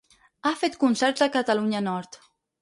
[0.45, 2.19] Ha fet concerts a Catalunya Nord: